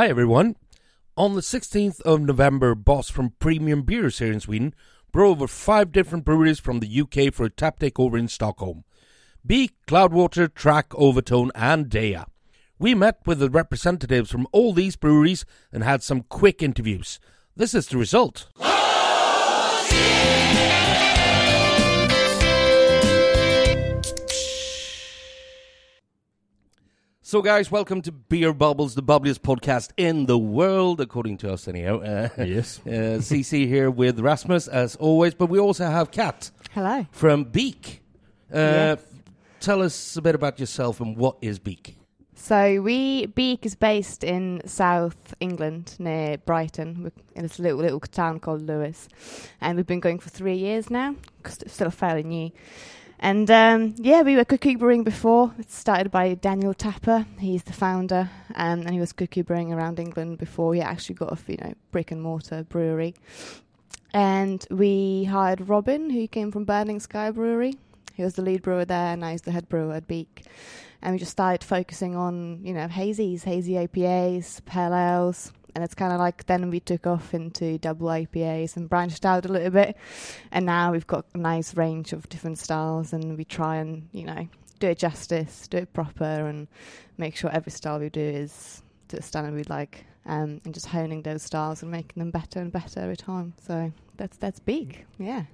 [0.00, 0.56] Hi everyone.
[1.14, 4.74] On the 16th of November, Boz from Premium Beers here in Sweden
[5.12, 8.84] brought over five different breweries from the UK for a tap takeover in Stockholm.
[9.44, 12.24] Beak, Cloudwater, Track, Overtone and Deya.
[12.78, 17.20] We met with the representatives from all these breweries and had some quick interviews.
[17.54, 18.48] This is the result.
[27.30, 31.68] So, guys, welcome to Beer Bubbles, the bubbliest podcast in the world, according to us,
[31.68, 32.00] anyhow.
[32.00, 32.80] Uh, Yes.
[32.86, 37.06] uh, CC here with Rasmus, as always, but we also have Kat Hello.
[37.12, 38.02] from Beak.
[38.52, 38.56] Uh,
[38.98, 39.04] Yes.
[39.60, 41.94] Tell us a bit about yourself and what is Beak?
[42.34, 48.00] So we Beak is based in South England near Brighton, We're in this little little
[48.00, 49.08] town called Lewes,
[49.60, 51.14] and we've been going for three years now.
[51.44, 52.50] 'cause it's still fairly new.
[53.22, 55.52] And um, yeah, we were cuckoo brewing before.
[55.58, 57.26] It started by Daniel Tapper.
[57.38, 61.30] He's the founder, um, and he was cuckoo brewing around England before he actually got
[61.30, 63.14] a you know brick and mortar brewery.
[64.14, 67.74] And we hired Robin, who came from Burning Sky Brewery.
[68.14, 70.46] He was the lead brewer there, and now he's the head brewer at Beak.
[71.02, 75.94] And we just started focusing on you know hazies, hazy IPAs, pale ales, and it's
[75.94, 79.70] kind of like then we took off into double IPAs and branched out a little
[79.70, 79.96] bit,
[80.50, 84.24] and now we've got a nice range of different styles, and we try and you
[84.24, 84.48] know
[84.78, 86.66] do it justice, do it proper, and
[87.18, 90.86] make sure every style we do is to the standard we like, um, and just
[90.86, 93.54] honing those styles and making them better and better every time.
[93.66, 95.44] So that's that's big, yeah.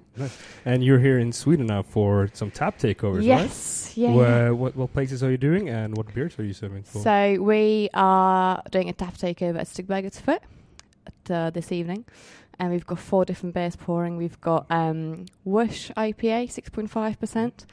[0.65, 3.97] And you're here in Sweden now for some tap takeovers, yes, right?
[3.97, 4.13] yeah.
[4.13, 6.99] Where, what, what places are you doing and what beers are you serving for?
[6.99, 10.41] So we are doing a tap takeover at Stigbergets Foot
[11.05, 12.05] at, uh, this evening,
[12.59, 14.17] and we've got four different beers pouring.
[14.17, 17.65] We've got um, Whoosh IPA, six point five percent.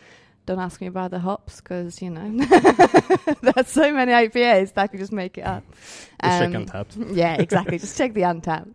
[0.47, 2.28] Don't ask me about the hops because you know
[3.41, 5.65] there's so many IPAs that I could just make it up.
[5.72, 7.12] Just check Um, Untappd.
[7.16, 7.78] yeah, exactly.
[7.78, 8.75] Just check the Untappd.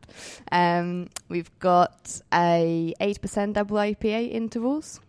[0.52, 5.00] Um, we've got a eight percent double IPA intervals,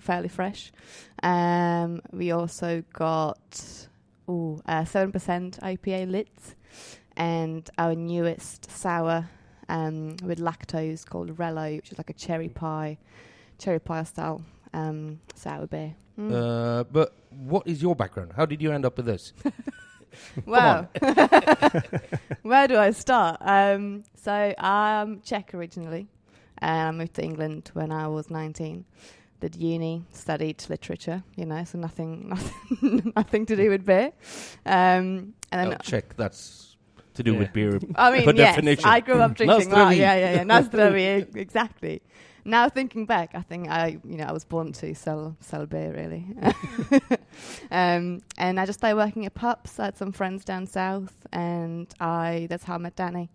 [0.00, 0.72] fairly fresh.
[1.22, 3.86] Um, we also got
[4.28, 6.54] ooh, uh, seven percent IPA lit,
[7.16, 9.28] and our newest sour
[9.68, 12.98] um, with lactose called Rello, which is like a cherry pie,
[13.58, 14.42] cherry pie style
[14.72, 15.94] um, sour beer.
[16.18, 16.32] Mm.
[16.32, 18.32] Uh, but what is your background?
[18.36, 19.32] How did you end up with this?
[20.46, 20.88] Wow.
[22.42, 23.36] Where do I start?
[23.40, 26.08] Um, so I'm Czech originally,
[26.58, 28.84] and I moved to England when I was 19.
[29.40, 34.12] Did uni, studied literature, you know, so nothing, nothing, nothing to do with beer.
[34.66, 36.16] Um, and then, oh, check.
[36.16, 36.76] That's
[37.14, 37.38] to do Yeah.
[37.40, 37.78] with beer.
[37.94, 38.88] I mean, by yes, definition.
[38.88, 39.70] I grew up drinking.
[39.70, 39.96] Well, Nastrovi.
[39.98, 42.02] yeah, yeah, yeah, Nastrovi, exactly.
[42.48, 45.92] Now thinking back, I think I, you know, I was born to sell sell beer
[45.92, 46.24] really.
[47.70, 49.78] um, and I just started working at pubs.
[49.78, 53.28] I had some friends down south, and I that's how I met Danny.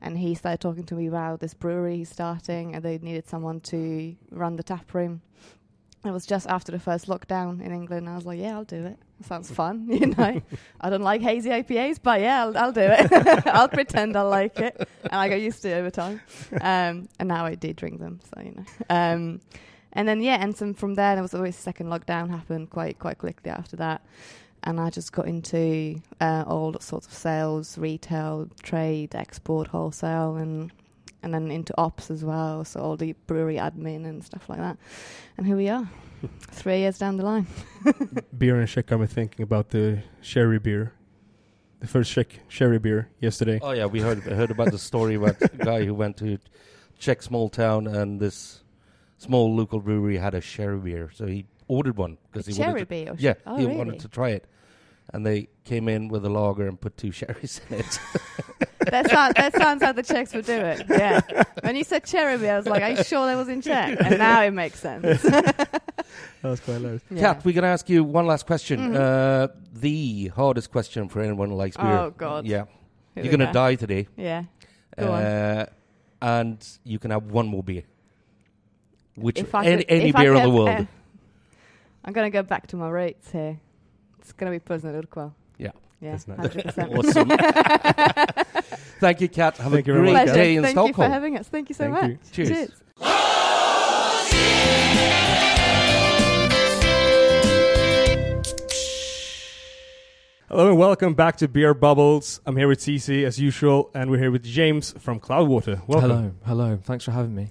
[0.00, 3.60] And he started talking to me about this brewery he's starting, and they needed someone
[3.60, 5.22] to run the tap room.
[6.04, 8.08] It was just after the first lockdown in England.
[8.08, 8.98] I was like, "Yeah, I'll do it.
[9.24, 10.40] Sounds fun, you know."
[10.80, 13.12] I don't like hazy IPAs, but yeah, I'll, I'll do it.
[13.46, 16.20] I'll pretend I like it, and I got used to it over time.
[16.60, 18.64] Um, and now I do drink them, so you know.
[18.88, 19.40] Um,
[19.92, 22.98] and then yeah, and some from there, there was always a second lockdown happened quite
[22.98, 24.02] quite quickly after that,
[24.62, 30.70] and I just got into uh, all sorts of sales, retail, trade, export, wholesale, and
[31.22, 32.64] and then into ops as well.
[32.64, 34.78] So all the brewery admin and stuff like that.
[35.36, 35.88] And here we are,
[36.50, 37.46] three years down the line.
[38.38, 40.92] beer and Czech got me thinking about the sherry beer.
[41.80, 43.60] The first Czech sherry beer yesterday.
[43.62, 46.38] Oh yeah, we heard heard about the story about a guy who went to
[46.98, 48.64] Czech small town and this
[49.18, 52.80] small local brewery had a sherry beer, so he ordered one because he Cherry wanted
[52.80, 53.10] to, beer.
[53.12, 53.76] or yeah oh, he really?
[53.76, 54.46] wanted to try it,
[55.12, 57.98] and they came in with a lager and put two sherries in it.
[58.90, 60.84] That, sounds, that sounds how the Czechs would do it.
[60.88, 61.20] Yeah.
[61.62, 63.96] When you said cherry I was like, are you sure that was in Czech?
[64.00, 65.22] And now it makes sense.
[66.42, 67.02] That was quite hilarious.
[67.10, 67.20] Yeah.
[67.34, 68.92] Kat, we're gonna ask you one last question.
[68.92, 68.96] Mhm.
[68.96, 71.86] Uh, the hardest question for anyone who likes beer.
[71.86, 72.46] Oh, God.
[72.46, 72.64] Yeah,
[73.14, 74.44] Here you're gonna die today, Yeah.
[74.96, 75.22] Go on.
[75.22, 75.66] uh,
[76.22, 77.82] and you can have one more beer.
[79.16, 80.68] Which If any, could- any if beer in the world?
[80.68, 80.84] uh,
[82.04, 83.58] I'm going to go back to my roots here.
[84.20, 85.32] It's going to be Pilsner Urquell.
[85.58, 85.72] Yeah.
[86.00, 86.38] Yeah, That's nice.
[86.38, 86.96] 100%.
[86.96, 88.64] Awesome.
[89.00, 89.56] Thank you, Kat.
[89.56, 90.34] Have Thank a you very great much, Pleasure.
[90.40, 91.48] day in Thank you for having us.
[91.48, 92.38] Thank you so Thank much.
[92.38, 92.44] you.
[92.46, 92.70] Cheers.
[100.48, 102.40] Hello and welcome back to Beer Bubbles.
[102.46, 105.86] I'm here with CC as usual, and we're here with James from Cloudwater.
[105.86, 106.10] Welcome.
[106.10, 106.78] Hello, hello.
[106.82, 107.48] Thanks for having me.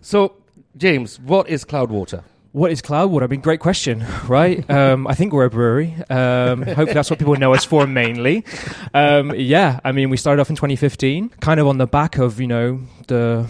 [0.00, 0.34] So,
[0.76, 2.24] James, what is Cloudwater?
[2.52, 3.22] What is Cloudwater?
[3.22, 4.68] I mean, great question, right?
[4.68, 5.94] um, I think we're a brewery.
[6.10, 8.44] Um, hopefully, that's what people know us for mainly.
[8.92, 12.40] Um, yeah, I mean, we started off in 2015, kind of on the back of
[12.40, 13.48] you know the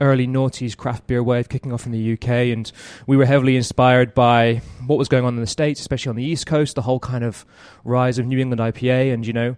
[0.00, 2.72] early noughties craft beer wave kicking off in the UK, and
[3.06, 6.24] we were heavily inspired by what was going on in the states, especially on the
[6.24, 7.44] East Coast, the whole kind of
[7.84, 9.56] rise of New England IPA, and you know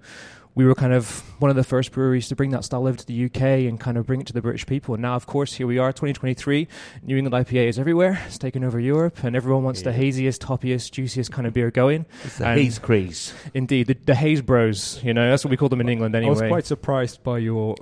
[0.55, 3.07] we were kind of one of the first breweries to bring that style over to
[3.07, 4.95] the UK and kind of bring it to the British people.
[4.95, 6.67] And now, of course, here we are, 2023.
[7.03, 8.21] New England IPA is everywhere.
[8.27, 9.93] It's taken over Europe, and everyone wants Yeah.
[9.93, 12.05] the haziest, toppiest, juiciest kind of beer going.
[12.25, 13.33] It's the And- haze craze.
[13.55, 15.01] Indeed, the, the haze bros.
[15.05, 16.31] You know, that's what we call them in England anyway.
[16.37, 17.77] I was quite surprised by your.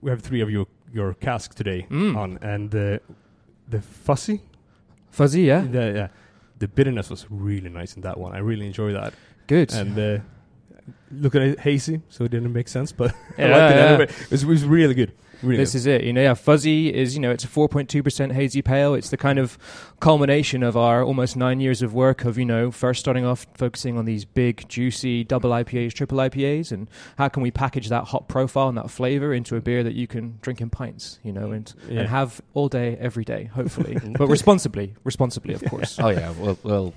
[0.00, 2.16] We have three of your your cask today Mm.
[2.16, 3.00] on, and the
[3.68, 4.42] the fuzzy,
[5.10, 6.08] Fuzzy, yeah, the yeah,
[6.60, 8.32] the bitterness was really nice in that one.
[8.32, 9.14] I really enjoy that,
[9.48, 9.72] good.
[9.74, 10.18] and uh,
[11.20, 13.84] looking at hazy, so it didn't make sense, but I Yeah, liked it yeah.
[13.86, 14.04] anyway.
[14.04, 15.12] It was, it was really good.
[15.42, 15.78] Really This good.
[15.78, 16.04] is it.
[16.04, 18.94] You know, yeah, fuzzy is you know it's a 4.2% hazy pale.
[18.94, 19.58] It's the kind of
[20.00, 23.98] culmination of our almost nine years of work of you know first starting off focusing
[23.98, 26.88] on these big juicy double IPAs, triple IPAs, and
[27.18, 30.06] how can we package that hop profile and that flavor into a beer that you
[30.06, 32.00] can drink in pints, you know, and Yeah.
[32.00, 35.98] and have all day, every day, hopefully, but responsibly, responsibly, of course.
[36.00, 36.94] Oh yeah, well, well,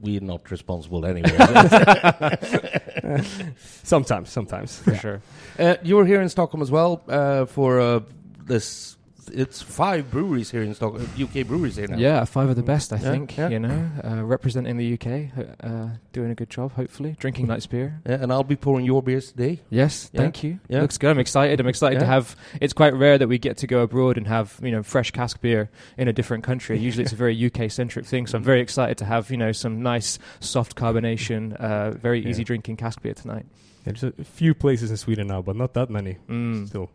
[0.00, 1.36] we're not responsible anyway.
[3.82, 4.78] sometimes, sometimes.
[4.78, 5.22] For sure.
[5.58, 8.00] uh, you were here in Stockholm as well uh, for uh,
[8.46, 8.96] this.
[9.32, 11.96] It's five breweries here in Stockholm, UK breweries here now.
[11.96, 13.36] Yeah, five of the best, I Yeah, think.
[13.36, 13.48] yeah.
[13.48, 15.30] You know, uh, representing the UK,
[15.62, 18.00] uh, doing a good job, hopefully, drinking nice beer.
[18.06, 19.60] Yeah, and I'll be pouring your beers today.
[19.70, 20.20] Yes, Yeah.
[20.22, 20.60] thank you.
[20.68, 20.82] Yeah.
[20.82, 21.10] Looks good.
[21.10, 21.60] I'm excited.
[21.60, 22.36] I'm excited to have.
[22.60, 25.40] It's quite rare that we get to go abroad and have you know fresh cask
[25.40, 26.78] beer in a different country.
[26.78, 28.26] Usually, it's a very UK centric thing.
[28.26, 32.28] So I'm very excited to have you know some nice soft carbonation, uh, very Yeah.
[32.28, 33.46] easy drinking cask beer tonight.
[33.84, 36.16] There's a few places in Sweden now, but not that many.
[36.28, 36.66] Mm.
[36.68, 36.90] Still,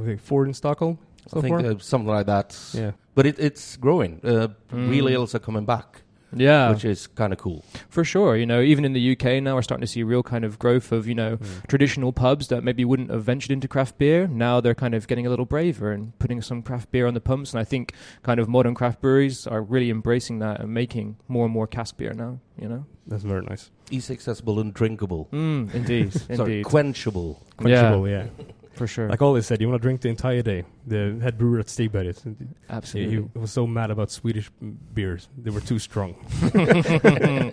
[0.00, 0.98] I think four in Stockholm.
[1.28, 1.70] So I think far.
[1.70, 2.58] uh, something like that.
[2.74, 4.20] yeah, But it, it's growing.
[4.24, 4.90] Uh, Mm.
[4.90, 6.02] Real ales are coming back,
[6.34, 7.64] Yeah, which is kind of cool.
[7.88, 8.36] for sure.
[8.36, 10.92] You know, even in the UK now, we're starting to see real kind of growth
[10.92, 11.66] of you know Mm.
[11.68, 14.26] traditional pubs that maybe wouldn't have ventured into craft beer.
[14.26, 17.20] Now they're kind of getting a little braver and putting some craft beer on the
[17.20, 17.52] pumps.
[17.52, 17.92] And I think
[18.22, 21.96] kind of modern craft breweries are really embracing that and making more and more cask
[21.96, 22.40] beer now.
[22.60, 22.84] You know.
[23.06, 23.70] that's very nice.
[23.90, 25.28] Easy accessible and drinkable.
[25.32, 27.36] Mm, indeed, Sorry, indeed, quenchable.
[27.56, 28.26] Quenchable, yeah.
[28.78, 30.64] for sure, Like Ollie said, you want to drink the entire day.
[30.86, 33.16] The head brewer at Stigberget, he, absolutely.
[33.16, 34.50] he was so mad about Swedish
[34.94, 36.14] beers; they were too strong.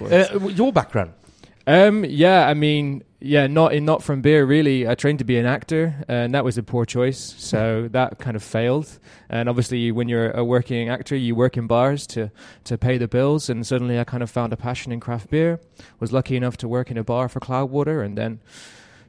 [0.00, 1.12] Uh, your background.
[1.66, 4.86] um, yeah, I mean, yeah, not in not from beer really.
[4.86, 8.36] I trained to be an actor, and that was a poor choice, so that kind
[8.36, 8.98] of failed.
[9.28, 12.30] And obviously, when you're a working actor, you work in bars to
[12.64, 13.50] to pay the bills.
[13.50, 15.60] And suddenly, I kind of found a passion in craft beer.
[16.00, 18.40] Was lucky enough to work in a bar for Cloudwater, and then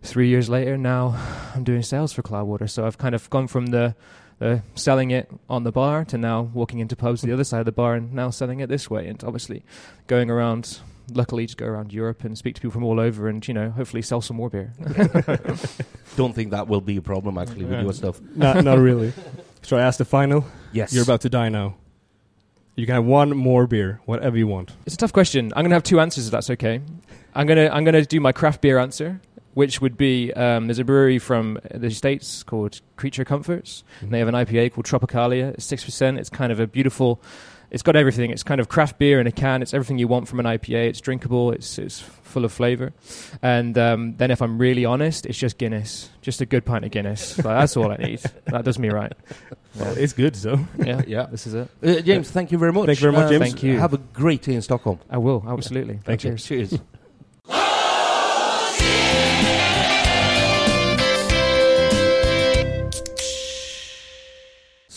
[0.01, 1.15] three years later, now
[1.55, 2.69] I'm doing sales for Cloudwater.
[2.69, 3.95] So I've kind of gone from the
[4.41, 7.65] uh, selling it on the bar to now walking into pubs the other side of
[7.65, 9.07] the bar and now selling it this way.
[9.07, 9.63] And obviously
[10.07, 10.79] going around,
[11.11, 13.69] luckily to go around Europe and speak to people from all over and, you know,
[13.71, 14.73] hopefully sell some more beer.
[16.15, 18.21] Don't think that will be a problem actually with your stuff.
[18.35, 19.13] not, not really.
[19.61, 20.45] So I asked the final.
[20.71, 20.93] Yes.
[20.93, 21.75] You're about to die now.
[22.75, 24.71] You can have one more beer, whatever you want.
[24.85, 25.51] It's a tough question.
[25.53, 26.79] I'm going to have two answers if that's okay.
[27.35, 29.19] I'm going to I'm going to do my craft beer answer,
[29.53, 33.83] which would be um, there's a brewery from the states called Creature Comforts.
[34.01, 35.53] And they have an IPA called Tropicalia.
[35.53, 36.19] It's six percent.
[36.19, 37.21] It's kind of a beautiful.
[37.71, 38.31] It's got everything.
[38.31, 39.61] It's kind of craft beer in a can.
[39.61, 40.87] It's everything you want from an IPA.
[40.89, 41.51] It's drinkable.
[41.51, 42.93] It's it's full of flavor.
[43.43, 46.09] And um, then, if I'm really honest, it's just Guinness.
[46.21, 47.37] Just a good pint of Guinness.
[47.37, 48.21] Like, that's all I need.
[48.45, 49.13] That does me right.
[49.75, 50.59] Well, it's good, so.
[50.79, 51.27] Yeah, Yeah.
[51.27, 51.69] This is it.
[51.83, 52.87] Uh, James, thank you very much.
[52.87, 53.41] Thank you very much, Uh, James.
[53.51, 53.77] Thank you.
[53.77, 54.99] Have a great day in Stockholm.
[55.09, 55.99] I will absolutely.
[56.03, 56.31] Thank you.
[56.37, 56.45] Cheers.
[56.71, 56.79] Cheers.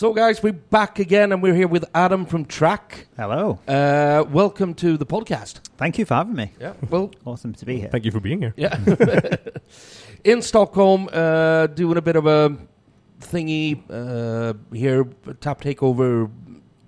[0.03, 3.07] So, guys, we're back again, and we're here with Adam from Track.
[3.15, 3.57] Hello.
[3.65, 5.61] Uh, welcome to the podcast.
[5.77, 6.51] Thank you for having me.
[6.59, 6.73] Yeah.
[6.89, 7.87] Well, Awesome to be here.
[7.89, 8.53] Thank you for being here.
[8.57, 8.77] yeah.
[10.25, 12.53] in Stockholm, uh, doing a bit of a
[13.21, 15.05] thingy uh, here,
[15.39, 16.29] tap takeover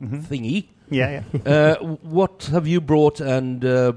[0.01, 0.21] Mhm.
[0.27, 0.65] thingy.
[0.89, 1.49] Yeah, yeah.
[1.53, 3.93] Uh, what have you brought, and uh,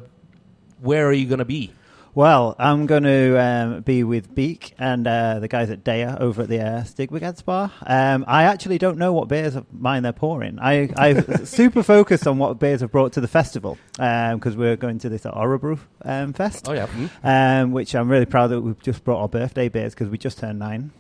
[0.81, 1.73] where are you going to be?
[2.19, 6.43] Well, I'm going to um, be with Beak and uh, the guys at Deya over
[6.43, 7.71] at the uh, Stigbergets bar.
[7.87, 10.59] Um, I actually don't know what beers of mine they're pouring.
[10.59, 14.99] I, I super focused on what beers I've brought to the festival because we're going
[14.99, 16.87] to this at Orabrew um, Fest, Oh yeah.
[16.87, 17.07] Hmm?
[17.25, 20.39] um, which I'm really proud that we've just brought our birthday beers because we just
[20.39, 20.91] turned nine.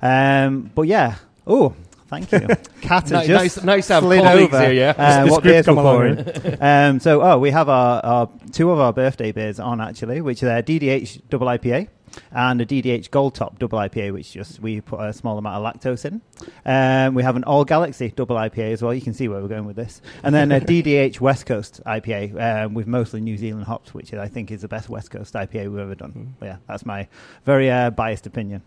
[0.00, 1.74] Um, but yeah, oh,
[2.08, 2.40] thank you.
[2.80, 4.94] Kat has just nice, nice to have slid colleagues over, here.
[4.98, 5.22] Yeah.
[5.24, 5.84] uh, what beers we're along
[6.24, 6.56] pouring.
[6.60, 10.42] um, so, oh, we have our, our two of our birthday beers on actually, which
[10.42, 11.88] are DDH double IPA
[12.32, 15.74] and a DDH Gold Top double IPA, which just we put a small amount of
[15.74, 16.20] lactose in.
[16.64, 18.94] Um, we have an All Galaxy double IPA as well.
[18.94, 22.64] You can see where we're going with this, and then a DDH West Coast IPA
[22.64, 25.70] um, with mostly New Zealand hops, which I think is the best West Coast IPA
[25.70, 26.34] we've ever done.
[26.38, 27.08] But yeah, that's my
[27.44, 28.62] very uh, biased opinion.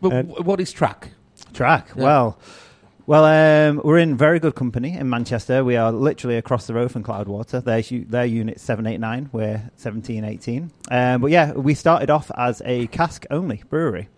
[0.00, 1.10] But w- what is track?
[1.52, 1.88] Track.
[1.96, 2.02] Yeah.
[2.02, 2.38] Well,
[3.06, 5.64] well, um, we're in very good company in Manchester.
[5.64, 7.64] We are literally across the road from Cloudwater.
[7.64, 9.30] Their their unit seven eight nine.
[9.32, 10.70] We're seventeen eighteen.
[10.90, 14.08] Um, but yeah, we started off as a cask only brewery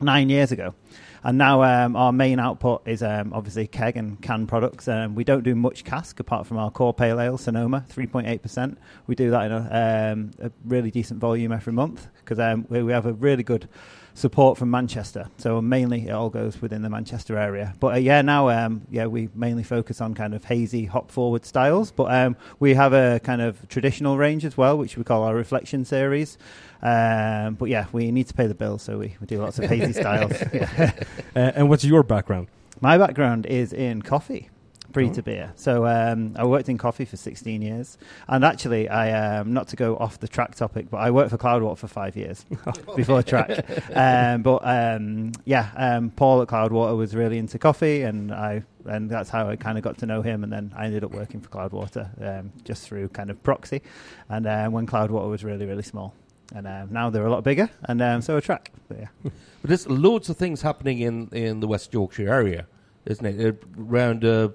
[0.00, 0.74] nine years ago.
[1.22, 4.88] And now um, our main output is um, obviously keg and can products.
[4.88, 8.76] Um, we don't do much cask apart from our core pale ale, Sonoma, 3.8%.
[9.06, 12.82] We do that in a, um, a really decent volume every month because um, we,
[12.82, 13.68] we have a really good
[14.14, 15.28] support from Manchester.
[15.38, 17.74] So mainly it all goes within the Manchester area.
[17.80, 21.44] But uh, yeah, now um, yeah we mainly focus on kind of hazy hop forward
[21.44, 21.90] styles.
[21.90, 25.34] But um, we have a kind of traditional range as well, which we call our
[25.34, 26.38] Reflection series.
[26.82, 29.66] Um, but yeah, we need to pay the bills, so we, we do lots of
[29.66, 30.32] hazy styles.
[30.52, 30.92] Yeah.
[31.36, 32.48] Uh, and what's your background?
[32.80, 34.50] My background is in coffee,
[34.92, 35.52] pre to beer.
[35.56, 37.98] So um, I worked in coffee for 16 years.
[38.28, 41.38] And actually, I um, not to go off the track topic, but I worked for
[41.38, 42.44] Cloudwater for five years
[42.96, 43.64] before track.
[43.94, 49.10] Um, but um, yeah, um, Paul at Cloudwater was really into coffee, and I and
[49.10, 50.44] that's how I kind of got to know him.
[50.44, 53.82] And then I ended up working for Cloudwater um, just through kind of proxy.
[54.28, 56.14] And uh, when Cloudwater was really really small.
[56.52, 58.72] And um, now they're a lot bigger, and um, so are track.
[58.88, 59.30] But yeah.
[59.62, 62.66] But there's loads of things happening in, in the West Yorkshire area,
[63.04, 63.54] isn't it?
[63.54, 64.48] Uh, around uh,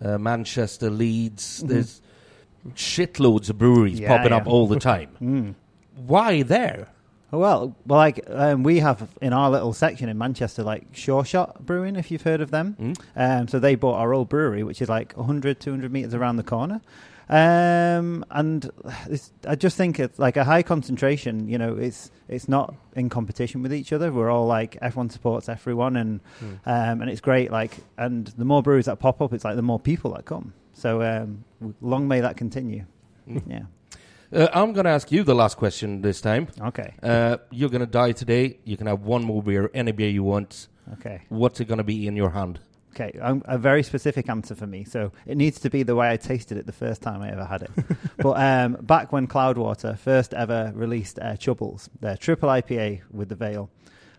[0.00, 1.68] uh, Manchester, Leeds, Mhm.
[1.68, 2.00] there's
[2.74, 5.08] shitloads of breweries Yeah, popping up all the time.
[5.20, 5.54] Mm.
[6.06, 6.88] Why there?
[7.30, 7.40] Well,
[7.86, 11.94] well, like um, we have in our little section in Manchester, like Sure Shot Brewing,
[11.96, 12.72] if you've heard of them.
[12.74, 12.92] Hmm?
[13.14, 16.42] Um, so they bought our old brewery, which is like 100, 200 meters around the
[16.42, 16.80] corner.
[17.30, 18.68] Um, and
[19.46, 21.48] I just think it's like a high concentration.
[21.48, 24.10] You know, it's it's not in competition with each other.
[24.10, 26.20] We're all like everyone supports everyone, and
[26.66, 27.52] um, and it's great.
[27.52, 30.54] Like, and the more breweries that pop up, it's like the more people that come.
[30.72, 31.44] So um,
[31.80, 32.84] long may that continue.
[33.28, 33.42] Mm.
[33.46, 33.62] Yeah.
[34.32, 36.48] Uh, I'm going to ask you the last question this time.
[36.60, 36.94] Okay.
[37.02, 38.58] Uh, you're going to die today.
[38.64, 40.68] You can have one more beer, any beer you want.
[40.94, 41.22] Okay.
[41.28, 42.60] What's it going to be in your hand?
[42.92, 44.84] Okay, um, a very specific answer for me.
[44.84, 47.44] So it needs to be the way I tasted it the first time I ever
[47.44, 47.70] had it.
[48.18, 53.36] but um, back when Cloudwater first ever released uh, Chubbles, their triple IPA with the
[53.36, 53.70] veil,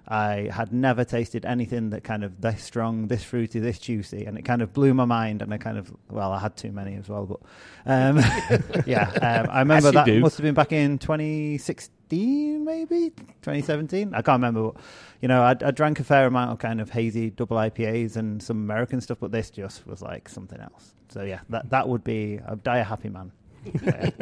[0.08, 4.38] I had never tasted anything that kind of this strong, this fruity, this juicy, and
[4.38, 5.42] it kind of blew my mind.
[5.42, 7.40] And I kind of, well, I had too many as well, but
[7.86, 8.18] um,
[8.86, 10.20] yeah, um, I remember that do.
[10.20, 14.14] must have been back in 2016, maybe 2017.
[14.14, 14.72] I can't remember.
[14.72, 14.82] But,
[15.22, 18.42] you know, I, I drank a fair amount of kind of hazy double IPAs and
[18.42, 20.94] some American stuff, but this just was like something else.
[21.10, 23.32] So yeah, that that would be I'd die a happy man.
[23.64, 24.10] Yeah.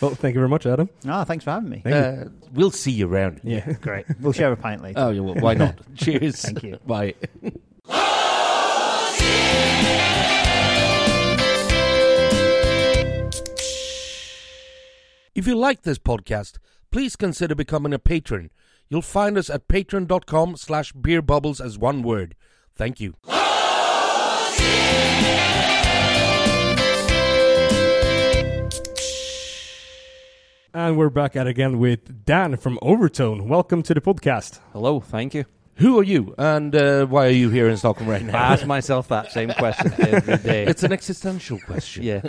[0.00, 0.90] Well, thank you very much, Adam.
[1.06, 1.80] Ah, thanks for having me.
[1.84, 2.26] Thank.
[2.26, 3.40] Uh, we'll see you around.
[3.44, 3.72] Yeah.
[3.80, 4.04] Great.
[4.20, 4.98] We'll share a pint later.
[4.98, 5.78] Oh, yeah, well, why not?
[5.96, 6.42] Cheers.
[6.42, 6.78] Thank you.
[6.84, 7.14] Bye.
[15.34, 16.58] If you like this podcast,
[16.90, 18.50] please consider becoming a patron.
[18.88, 22.34] You'll find us at patreon.com slash beerbubbles as one word.
[22.74, 23.14] Thank you.
[30.74, 33.46] And we're back at again with Dan from Overtone.
[33.48, 34.58] Welcome to the podcast.
[34.72, 35.44] Hello, thank you.
[35.76, 38.36] Who are you and uh, why are you here in Stockholm right now?
[38.38, 40.64] I ask myself that same question every day.
[40.64, 42.04] It's an existential question.
[42.04, 42.22] yeah.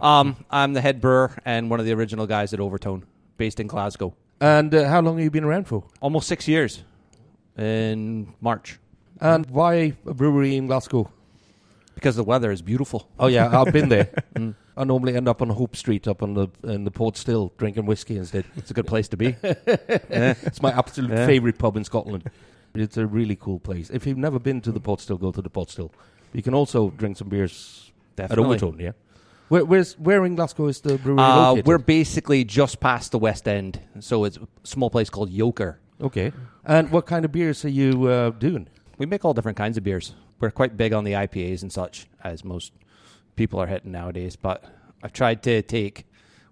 [0.00, 3.04] Um, I'm the head brewer and one of the original guys at Overtone,
[3.36, 4.14] based in Glasgow.
[4.40, 5.84] And uh, how long have you been around for?
[6.00, 6.82] Almost six years
[7.56, 8.78] in March
[9.20, 11.10] And why a brewery in Glasgow?
[11.94, 13.08] because the weather is beautiful.
[13.18, 14.08] Oh yeah, I've been there.
[14.36, 14.54] Mm.
[14.78, 17.84] I normally end up on Hope Street up on the in the Pot Still drinking
[17.86, 18.44] whiskey instead.
[18.56, 19.34] It's a good place to be.
[19.42, 20.34] yeah.
[20.42, 21.26] It's my absolute Yeah.
[21.26, 22.30] favourite pub in Scotland.
[22.74, 23.90] It's a really cool place.
[23.90, 25.90] If you've never been to the Pot Still, go to the Pot Still.
[26.32, 28.44] You can also drink some beers at Definitely.
[28.56, 28.92] Overtone, yeah?
[29.48, 31.66] Where, where's, where in Glasgow is the brewery Uh, located?
[31.66, 35.76] we're basically just past the West End, so it's a small place called Yoker.
[36.00, 36.32] Okay.
[36.66, 38.68] And what kind of beers are you uh, doing?
[38.98, 40.14] We make all different kinds of beers.
[40.38, 42.72] We're quite big on the IPAs and such, as most
[43.38, 44.36] people are hitting nowadays.
[44.36, 44.64] But
[45.02, 46.04] I've tried to take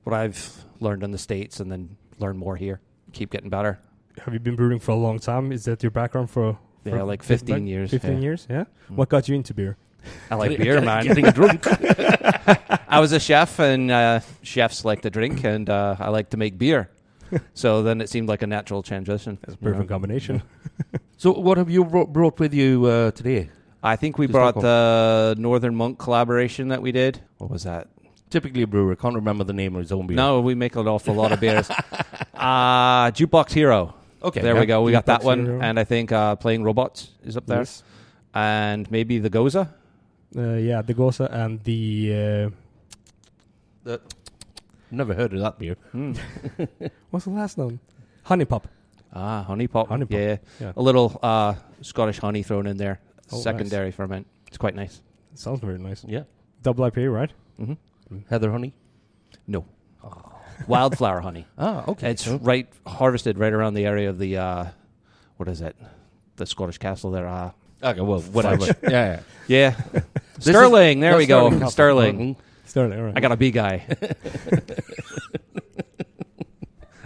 [0.05, 2.81] what I've learned in the States and then learn more here.
[3.13, 3.79] Keep getting better.
[4.25, 5.53] Have you been brewing for a long time?
[5.53, 8.19] Is that your background for, Yeah, like 15 back- years, 15 yeah.
[8.21, 8.65] years, yeah.
[8.91, 8.97] Mm.
[8.97, 9.77] What got you into beer?
[10.31, 11.05] I like beer, man.
[11.05, 11.67] Getting drunk.
[12.89, 16.37] I was a chef, and uh, chefs like to drink, and uh, I like to
[16.37, 16.89] make beer.
[17.55, 19.39] so then it seemed like a natural transition.
[19.43, 19.73] That's a you know.
[19.73, 20.43] perfect combination.
[21.17, 23.51] so what have you brought with you uh, today?
[23.87, 24.65] I think we To brought Stockholm.
[24.65, 27.21] the Northern Monk collaboration that we did.
[27.39, 27.89] What was that?
[28.31, 28.97] Typically a brewer.
[28.97, 30.17] Can't remember the name of his own beer.
[30.17, 31.71] No, we make an awful lot of beers.
[32.35, 33.95] uh, Jukebox Hero.
[34.23, 34.61] Okay, there yeah.
[34.61, 34.83] we go.
[34.83, 35.61] We got that Detox one, Hero.
[35.61, 37.85] and I think uh, playing robots is up there, Yes.
[38.35, 39.55] and maybe the Gose.
[39.57, 39.69] Uh,
[40.57, 42.51] yeah, the Gose and the
[43.87, 43.97] uh,
[44.91, 45.77] Never heard of that beer.
[45.93, 46.13] Hmm.
[47.11, 47.79] what's the last one?
[48.25, 48.67] Honey Pop.
[49.13, 49.89] Ah, honey pop.
[49.89, 50.37] Honey pop, Yeah.
[50.61, 50.73] yeah.
[50.77, 53.01] a little uh, Scottish honey thrown in there.
[53.33, 54.27] Oh, Secondary ferment.
[54.47, 55.01] It's quite nice.
[55.35, 56.05] Sounds very nice.
[56.07, 56.23] Yeah.
[56.63, 57.33] Double IPA, right?
[57.59, 57.75] hmm
[58.31, 58.73] Heather honey.
[59.47, 59.65] No,
[60.69, 61.47] wildflower honey.
[61.59, 62.11] Ah, okay.
[62.11, 64.67] It's right harvested right around the area of the uh,
[65.37, 65.77] what is it?
[66.37, 67.27] The Scottish castle there.
[67.27, 67.51] Uh,
[67.83, 68.01] okay.
[68.01, 68.67] Well, whatever.
[68.67, 68.77] Fudge.
[68.85, 69.21] yeah.
[69.49, 69.75] yeah.
[69.93, 70.01] yeah,
[70.39, 71.01] is- Stirling.
[71.01, 71.41] There That's we go.
[71.49, 71.71] Stirling Castle.
[71.73, 72.19] Stirling.
[72.19, 72.37] Mhm.
[72.67, 73.17] Stirling, all right.
[73.17, 73.87] I got a B guy.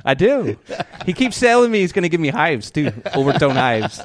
[0.05, 0.57] I do.
[1.05, 4.01] He keeps telling me he's going to give me hives too, overtone hives.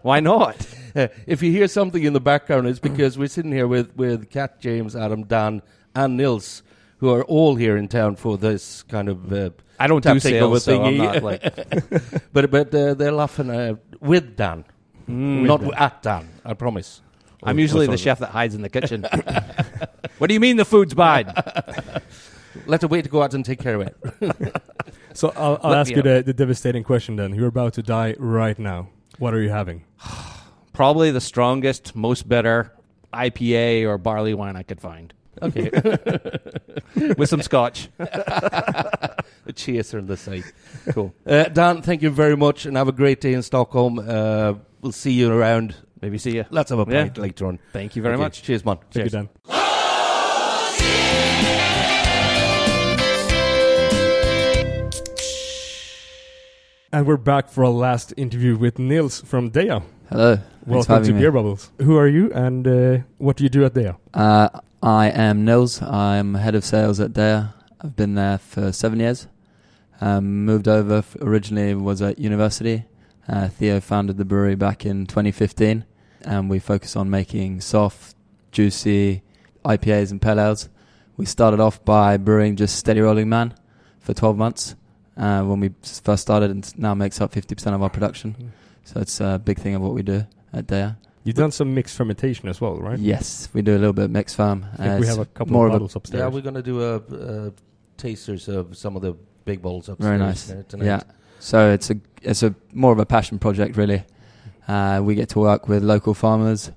[0.02, 0.66] Why not?
[0.96, 4.30] Uh, if you hear something in the background, it's because we're sitting here with with
[4.30, 5.62] Kat, James, Adam, Dan,
[5.94, 6.62] and Nils,
[6.98, 9.32] who are all here in town for this kind of.
[9.32, 11.42] Uh, I don't Tap do takeover sales, so I'm not like.
[12.32, 14.64] but but uh, they're laughing uh, with Dan,
[15.08, 15.46] Mm.
[15.46, 16.28] not at Dan.
[16.44, 17.02] I promise.
[17.42, 19.02] I'm Oh, usually oh, the chef that hides in the kitchen.
[20.18, 21.26] what do you mean the food's bad?
[22.66, 23.96] Let the waiter go out and take care of it.
[25.14, 27.34] So I'll, I'll ask you the, the devastating question then.
[27.34, 28.88] You're about to die right now.
[29.20, 29.84] What are you having?
[30.72, 32.72] Probably the strongest, most bitter
[33.12, 35.70] IPA or barley wine I could find Okay.
[37.16, 37.88] with some scotch.
[37.98, 39.14] a
[39.54, 40.44] chaser on the side.
[40.92, 41.14] Cool.
[41.26, 43.98] Uh, Dan, thank you very much, and have a great day in Stockholm.
[43.98, 45.76] Uh, we'll see you around.
[46.02, 46.44] Maybe see you.
[46.50, 47.02] Let's have a Yeah.
[47.04, 47.58] pint later on.
[47.72, 48.42] Thank you very Okay, much.
[48.42, 48.78] Cheers, man.
[48.90, 49.12] Thank you, Cheers.
[49.12, 49.28] Dan.
[56.92, 59.84] And we're back for our last interview with Nils from Deya.
[60.08, 60.40] Hello.
[60.66, 61.20] Welcome to me.
[61.20, 61.70] Beer Bubbles.
[61.78, 63.96] Who are you and uh, what do you do at Deya?
[64.12, 64.48] Uh,
[64.82, 65.80] I am Nils.
[65.82, 67.54] I'm head of sales at Deya.
[67.80, 69.28] I've been there for seven years.
[70.00, 72.86] Um, moved over f- originally was at university.
[73.28, 75.84] Uh, Theo founded the brewery back in 2015,
[76.22, 78.16] and we focus on making soft,
[78.50, 79.22] juicy
[79.64, 80.68] IPAs and pale ales.
[81.16, 83.54] We started off by brewing just Steady Rolling Man
[84.00, 84.74] for 12 months
[85.20, 88.52] uh, when we s- first started, and now makes up 50% of our production.
[88.84, 90.96] So it's a big thing of what we do at Deya.
[91.22, 92.98] You've done some mixed fermentation as well, right?
[92.98, 94.64] Yes, we do a little bit of mixed farm.
[94.78, 96.20] I think we have a couple more of of a- bottles upstairs.
[96.20, 97.50] Yeah, we're going to do a, uh
[97.98, 99.12] tasters of some of the
[99.44, 100.08] big bottles upstairs.
[100.08, 100.50] Very nice.
[100.50, 100.86] uh, tonight.
[100.86, 101.02] Yeah.
[101.38, 104.02] So it's a it's a more of a passion project really.
[104.66, 106.70] Uh, we get to work with local farmers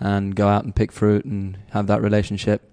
[0.00, 2.70] and go out and pick fruit and have that relationship,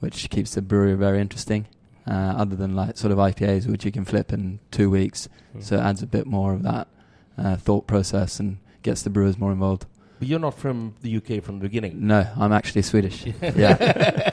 [0.00, 1.66] which keeps the brewery very interesting.
[2.06, 5.62] Uh, other than like sort of IPAs, which you can flip in two weeks, Mm.
[5.62, 6.88] so it adds a bit more of that
[7.38, 9.86] uh, thought process and gets the brewers more involved.
[10.18, 12.06] But you're not from the UK from the beginning.
[12.06, 13.24] No, I'm actually Swedish.
[13.42, 14.30] yeah,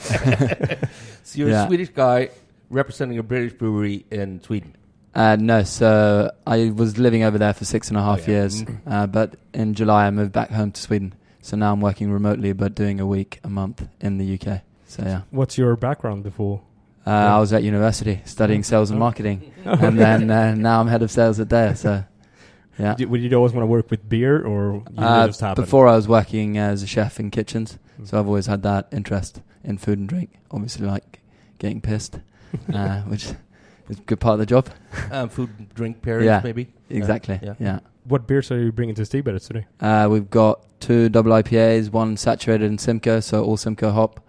[1.24, 1.64] So you're Yeah.
[1.66, 2.30] a Swedish guy
[2.70, 4.76] representing a British brewery in Sweden.
[5.14, 8.38] Uh, no, so I was living over there for six and a half Oh, yeah.
[8.38, 8.78] years, Mm.
[8.88, 11.14] uh, but in July I moved back home to Sweden.
[11.42, 14.62] So now I'm working remotely, but doing a week a month in the UK.
[14.88, 16.62] So yeah, What's your background before?
[17.10, 17.36] Uh, Yeah.
[17.36, 21.10] I was at university studying sales and marketing, and then uh, now I'm head of
[21.12, 21.76] sales at Deya.
[21.76, 22.04] So
[22.78, 25.66] yeah, Did, would you always want to work with beer or you uh, just happened?
[25.66, 28.08] before I was working as a chef in kitchens, Mm.
[28.08, 30.30] so I've always had that interest in food and drink.
[30.52, 31.20] Obviously, like
[31.58, 32.20] getting pissed,
[32.74, 33.36] uh, which is
[33.90, 34.70] a good part of the job.
[35.12, 36.42] Um, food and drink pairings, Yeah.
[36.44, 36.68] maybe.
[36.90, 37.40] Exactly.
[37.44, 37.56] yeah.
[37.60, 37.80] yeah.
[38.06, 39.66] What beers are you bringing to Stigberget today?
[39.82, 44.22] Uh, we've got two double IPAs, one saturated in Simcoe, so all Simcoe hop,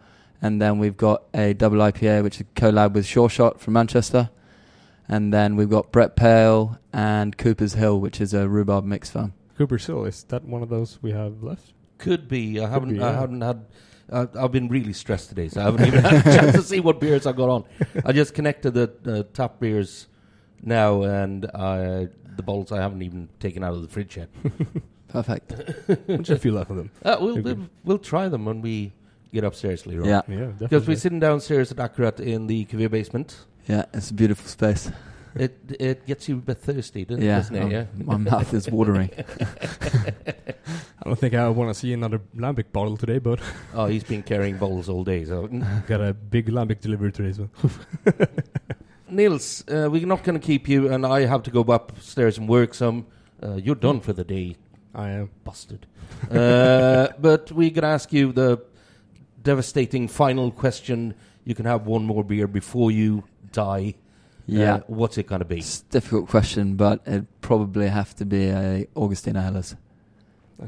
[0.42, 3.74] and then we've got a double IPA, which is a collab with Sure Shot from
[3.74, 4.30] Manchester,
[5.08, 9.34] and then we've got Brett Pale and Cooper's Hill, which is a rhubarb mix farm.
[9.56, 11.72] Cooper's Hill, is that one of those we have left?
[11.98, 12.60] Could be.
[12.60, 12.94] I haven't.
[12.94, 13.66] be, I haven't had.
[14.10, 16.80] Uh, I've been really stressed today, so I haven't even had a chance to see
[16.80, 17.64] what beers I got on.
[18.04, 20.08] I just connected the uh, tap beers
[20.62, 24.30] now, and uh, the bottles I haven't even taken out of the fridge yet.
[25.08, 25.52] Perfect.
[26.08, 26.90] Just a few left of them.
[27.04, 28.92] Uh, we'll, we'll we'll try them when we
[29.32, 30.02] get upstairs later.
[30.04, 30.66] Yeah, Yeah, definitely.
[30.68, 33.36] Because we're sitting downstairs at Akkurat in the Cuvée basement.
[33.68, 34.90] yeah, it's a beautiful space.
[35.36, 37.62] It it gets you a bit thirsty, doesn't, Yeah, doesn't it?
[37.62, 37.84] um, Yeah.
[38.04, 39.10] my mouth is watering.
[41.00, 43.38] I don't think I want to see another lambic bottle today, but
[43.74, 45.24] Oh, he's been carrying bottles all day.
[45.24, 45.46] So,
[45.86, 47.32] got a big lambic delivery today.
[47.32, 47.48] So
[49.08, 52.48] Nils, uh, we're not going to keep you, and I have to go upstairs and
[52.48, 53.06] work some.
[53.42, 54.56] Uh, you're done for the day,
[54.94, 55.30] I am.
[55.44, 55.86] busted.
[56.30, 58.58] uh, but we're going to ask you the
[59.42, 61.14] devastating final question.
[61.44, 63.94] You can have one more beer before you die.
[63.96, 64.02] Uh,
[64.46, 64.74] yeah.
[64.74, 65.58] Uh, what's it going to be?
[65.58, 69.76] It's a difficult question, but it'd probably have to be a Augustiner Helles.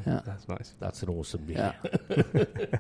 [0.07, 0.21] Yeah.
[0.25, 0.73] That's nice.
[0.79, 1.75] That's an awesome beer.
[2.11, 2.45] Yeah.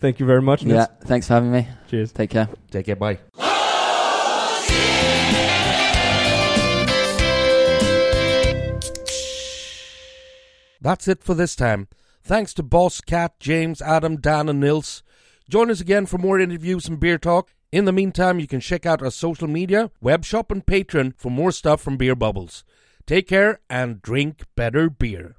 [0.00, 0.62] Thank you very much.
[0.62, 0.86] Yeah.
[1.04, 1.68] Thanks for having me.
[1.88, 2.12] Cheers.
[2.12, 2.48] Take care.
[2.70, 2.96] Take care.
[2.96, 3.18] Bye.
[10.80, 11.86] That's it for this time.
[12.24, 15.02] Thanks to Boz, Kat, James, Adam, Dan, and Nils.
[15.48, 17.52] Join us again for more interviews and beer talk.
[17.72, 21.30] In the meantime, you can check out our social media, web shop, and Patreon for
[21.30, 22.64] more stuff from Beer Bubbles.
[23.06, 25.36] Take care and drink better beer.